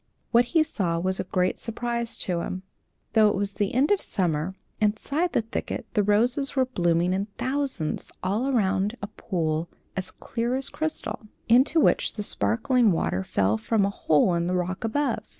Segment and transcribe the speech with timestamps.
[0.31, 2.63] What he saw was a great surprise to him.
[3.13, 7.27] Though it was the end of summer, inside the thicket the roses were blooming in
[7.37, 13.59] thousands all around a pool as clear as crystal, into which the sparkling water fell
[13.59, 15.19] from a hole in the rock above.